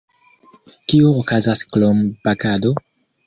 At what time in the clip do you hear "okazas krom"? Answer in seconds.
1.19-2.01